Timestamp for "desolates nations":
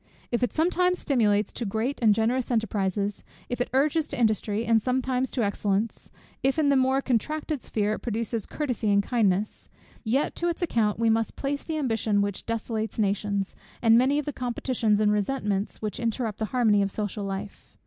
12.47-13.55